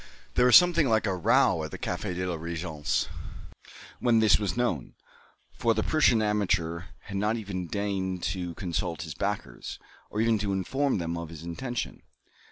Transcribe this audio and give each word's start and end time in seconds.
There 0.33 0.47
was 0.47 0.55
something 0.55 0.89
like 0.89 1.05
a 1.05 1.13
row 1.15 1.63
at 1.63 1.69
the 1.69 1.77
Café 1.77 2.15
de 2.15 2.25
la 2.25 2.35
Régence 2.35 3.07
when 3.99 4.17
this 4.17 4.39
was 4.39 4.57
known, 4.57 4.95
for 5.53 5.75
the 5.75 5.83
Prussian 5.83 6.23
amateur 6.23 6.85
had 7.01 7.17
not 7.17 7.37
even 7.37 7.67
deigned 7.67 8.23
to 8.23 8.55
consult 8.55 9.03
his 9.03 9.13
backers, 9.13 9.77
or 10.09 10.19
even 10.19 10.39
to 10.39 10.53
inform 10.53 10.97
them 10.97 11.15
of 11.19 11.29
his 11.29 11.43
intention. 11.43 12.01